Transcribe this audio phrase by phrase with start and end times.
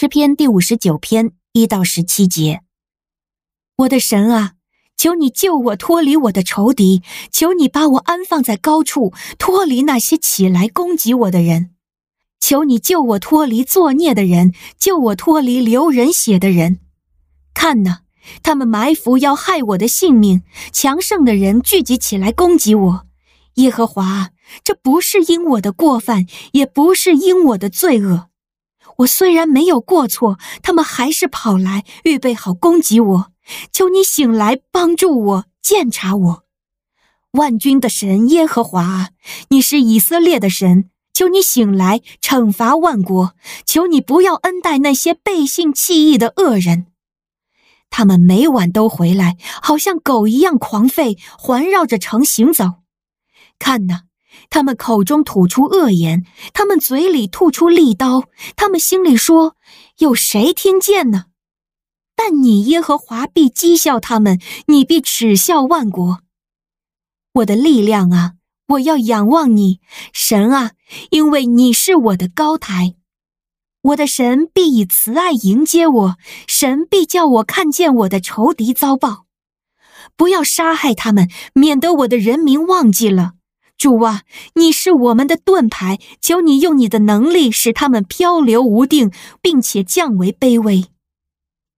[0.00, 2.62] 诗篇第五十九篇一到十七节。
[3.76, 4.52] 我的神啊，
[4.96, 11.74] 求你救我脱离我的仇敌，求你把我安放在高处，脱离那些起来攻击我的人。
[12.40, 16.78] 求你救我脱离作孽的人，救我脱离流人血的人。
[17.52, 17.98] 看呐，
[18.42, 20.40] 他们埋伏要害我的性命，
[20.72, 23.06] 强盛的人聚集起来攻击我。
[23.56, 24.30] 耶和华，
[24.64, 28.29] 这不是因我的过犯，也不是因我的罪恶。
[29.00, 33.32] 我虽然没有过错，他们还是跑来预备好攻击我。
[33.72, 36.44] 求你醒来帮助我，鉴察我。
[37.32, 39.10] 万军的神耶和华，
[39.48, 43.34] 你是以色列的神，求你醒来惩罚万国。
[43.64, 46.86] 求你不要恩待那些背信弃义的恶人。
[47.88, 52.74] 他们每晚都回来，好像狗一样狂吠，环绕着城行走。
[53.58, 54.09] 看哪。
[54.48, 58.24] 他们口中吐出恶言，他们嘴里吐出利刀，
[58.56, 59.56] 他们心里说
[59.98, 61.26] ：“有谁听见呢？”
[62.16, 66.20] 但你耶和华必讥笑他们，你必耻笑万国。
[67.32, 68.32] 我的力量啊，
[68.68, 69.80] 我要仰望你，
[70.12, 70.72] 神啊，
[71.10, 72.96] 因为你是我的高台。
[73.82, 76.16] 我的神必以慈爱迎接我，
[76.46, 79.24] 神必叫我看见我的仇敌遭报。
[80.16, 83.32] 不要杀害他们，免得我的人民忘记了。
[83.80, 84.24] 主啊，
[84.56, 90.84] 你是我们的盾牌，求你用你的能力使他们漂流无定，并且降为卑微。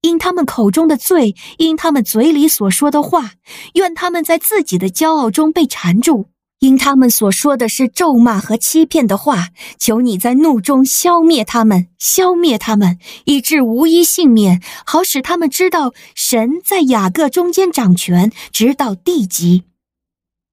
[0.00, 3.34] 因他们口中的罪，因他们嘴里所说的话，
[3.74, 6.26] 愿他们在自己的骄傲中被缠住。
[6.58, 19.62] 因他们所说的是咒骂和欺骗的话，求你在怒中消灭他们，消灭他们，以致无一幸免，好使他们知道神在雅各中间掌权，直到地极。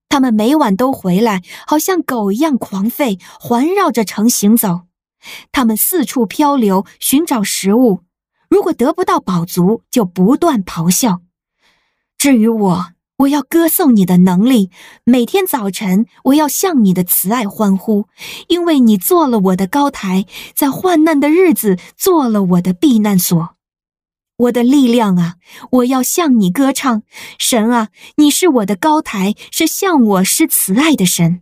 [0.10, 4.82] 他们每晚都回来，好像狗一样狂吠，环绕着城行走。
[5.52, 8.02] 他们四处漂流，寻找食物。
[8.50, 11.22] 如果得不到饱足，就不断咆哮。
[12.18, 12.86] 至于我，
[13.18, 14.72] 我要歌颂你的能力。
[15.04, 18.08] 每天早晨，我要向你的慈爱欢呼，
[18.48, 20.26] 因为你做了我的高台，
[20.56, 23.56] 在患难的日子做了我的避难所。
[24.39, 25.36] 我的力量啊，
[25.70, 27.04] 我要向你歌唱，
[27.38, 31.42] 神啊，你是我的高台，是向我施慈爱的神。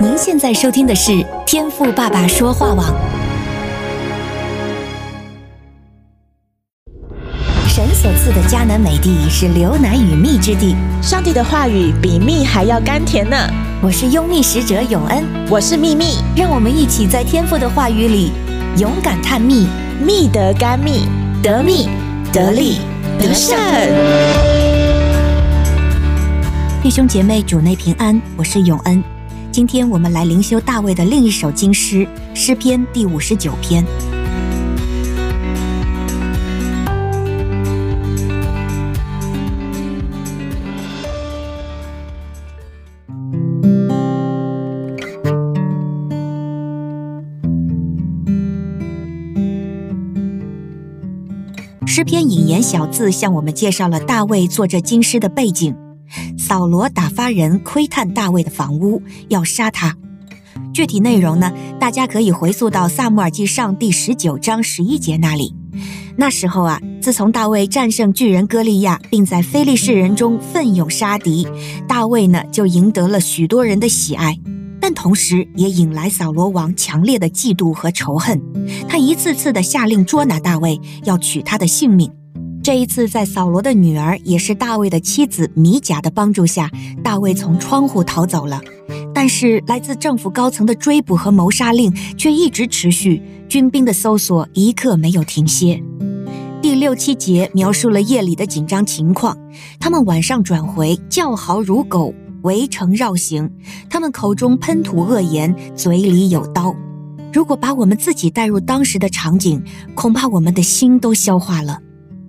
[0.00, 2.86] 您现在收听的是天赋爸爸说话网。
[7.68, 13.36] 神所赐的迦南美地是流奶与蜜之地，上帝的话语比蜜还要甘甜呢。
[13.82, 18.32] 我是优蜜使者永恩，我是蜜蜜，让我们一起在天赋的话语里
[18.78, 19.68] 勇敢探蜜。
[20.00, 21.06] 蜜得甘蜜，
[21.42, 21.86] 得蜜
[22.32, 22.78] 得利
[23.18, 23.54] 得胜。
[26.82, 29.04] 弟兄姐妹，主内平安，我是永恩。
[29.52, 33.84] 今天我们来灵修大卫的另一首经诗诗篇第五十九篇。
[51.92, 55.74] 诗篇引言小字向我们介绍了大卫作这金诗的背景。
[56.38, 59.96] 扫罗打发人窥探大卫的房屋，要杀他。
[60.72, 65.52] 具体内容呢，大家可以回溯到撒母耳记上第十九章十一节那里。
[66.16, 71.48] 那时候啊，自从大卫战胜巨人歌利亚，并在非利士人中奋勇杀敌，
[71.88, 74.38] 大卫呢就赢得了许多人的喜爱。
[74.94, 78.40] 同时也引来扫罗王强烈的嫉妒和仇恨，
[78.88, 82.10] 他一次次的下令捉拿大卫，要取他的性命。
[82.62, 86.70] 这一次，在扫罗的女儿也是大卫的妻子米甲的帮助下，
[87.02, 88.60] 大卫从窗户逃走了。
[89.14, 95.82] 但是，来自政府高层的追捕和谋杀令却一直持续，军兵的搜索一刻没有停歇。
[96.60, 99.34] 第六七节描述了夜里的紧张情况，
[99.80, 102.14] 他们晚上转回，叫嚎如狗。
[102.42, 103.50] 围城绕行，
[103.88, 106.74] 他们口中喷吐恶言，嘴里有刀。
[107.32, 109.62] 如果把我们自己带入当时的场景，
[109.94, 111.78] 恐怕我们的心都消化了。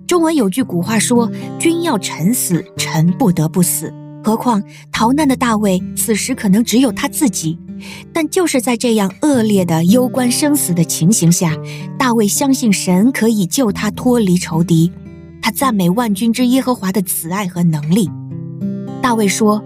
[0.06, 3.92] 中文有句古话说：“君要臣死，臣不得不死。”
[4.22, 4.62] 何况
[4.92, 7.58] 逃难的大卫，此时可能只有他自己。
[8.12, 11.56] 但就是在这样恶劣的攸关生死的情形下，
[11.98, 14.92] 大卫相信神可以救他脱离仇敌。
[15.40, 18.08] 他赞美万军之耶和华的慈爱和能力。
[19.00, 19.60] 大卫说。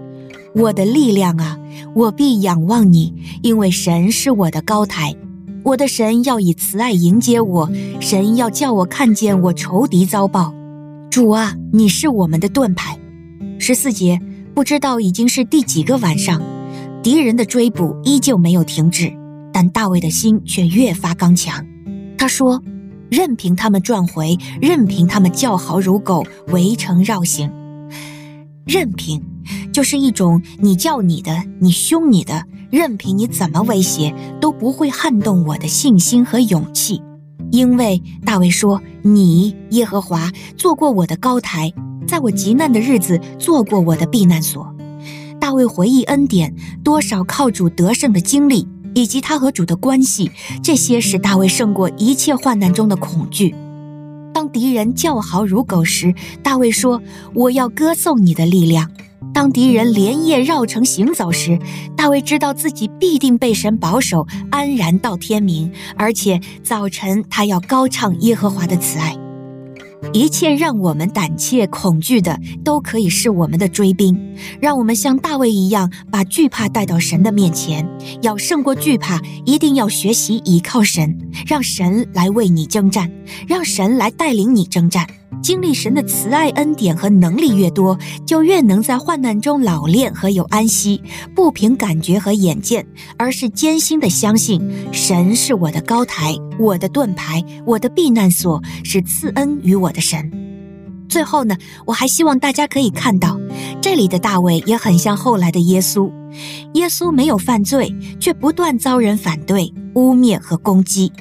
[0.56, 1.58] 我的力量啊，
[1.94, 3.12] 我必仰望你，
[3.43, 5.14] 因为神是我的高台。
[5.62, 7.70] 我的神要以慈爱迎接我，
[8.00, 10.55] 神要叫我看见我仇敌遭报。
[11.11, 12.99] 主啊，你是我们的盾牌。
[13.58, 14.19] 十四节，
[14.55, 16.41] 不知道已经是第几个晚上，
[17.03, 19.12] 敌人的追捕依旧没有停止。
[19.53, 21.62] 但大卫的心却越发刚强。
[22.17, 22.62] 他说
[23.11, 27.50] ：“任凭他们转回，任凭他们叫好如狗，围城绕行。
[28.67, 29.23] 任凭，
[29.76, 37.02] 就是一种你叫你的，你凶你的，任凭你怎么威胁，都不会撼动我的信心和勇气。
[37.52, 41.70] 因为大卫说：‘你耶和华做过我的高台，
[42.08, 44.75] 在我极难的日子做过我的避难所。’
[45.38, 50.31] 大卫回忆恩典，多少靠主得胜的经历。”以及他和主的关系，
[50.62, 53.55] 这些使大卫胜过一切患难中的恐惧。
[54.32, 57.02] 当敌人叫好如狗时，大卫说
[57.34, 58.90] ：“我要歌颂你的力量。”
[59.36, 61.58] 当敌人连夜绕城行走时，
[61.94, 69.14] 大卫知道自己必定被神保守，安然到天明，而且早晨他要高唱耶和华的慈爱。
[70.14, 74.18] 一切让我们胆怯恐惧的，都可以是我们的追兵。
[74.58, 77.86] 让我们像大卫一样，把惧怕带到神的面前。
[78.22, 81.14] 要胜过惧怕，一定要学习倚靠神，
[81.46, 83.12] 让神来为你征战，
[83.46, 85.06] 让神来带领你征战。
[85.42, 87.96] 经历神的慈爱恩典和能力越多，
[88.26, 91.00] 就越能在患难中老练和有安息，
[91.34, 92.84] 不凭感觉和眼见，
[93.16, 94.60] 而是坚心的相信
[94.92, 100.30] 神是我的高台，我的盾牌，我的避难所，是赐恩于我的神。
[101.08, 103.38] 最后呢，我还希望大家可以看到，
[103.80, 106.10] 这里的大卫也很像后来的耶稣。
[106.74, 111.12] 耶稣没有犯罪，却不断遭人反对、污蔑和攻击，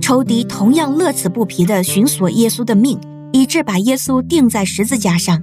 [0.00, 2.98] 仇敌同样乐此不疲地寻索耶稣的命。
[3.36, 5.42] 以致把耶稣钉在十字架上，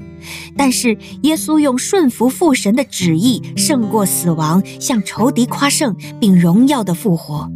[0.58, 7.48] 但是耶稣用顺服父神的旨意胜过死亡，向仇敌夸胜，并荣耀的复活。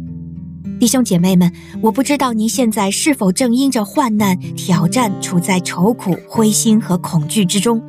[0.78, 1.52] 弟兄姐妹们，
[1.82, 7.82] 我不知道您现在是否正因着患难挑战，处在愁苦、灰心和恐惧之中。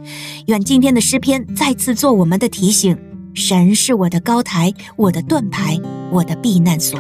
[0.48, 2.98] 愿今天的诗篇再次做我们的提醒：
[3.36, 5.80] 神是我的高台，我的盾牌，
[6.12, 7.00] 我的避难所。